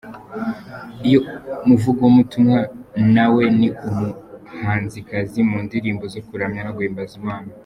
[1.05, 1.19] Uyu
[1.67, 2.57] muvugabutumwa,
[3.15, 7.49] nawe ni n’umuhanzikazi mu ndirimbo zo kuramya no guhimbaza Imana.